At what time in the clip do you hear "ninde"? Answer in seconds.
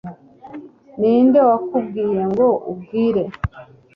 0.99-1.39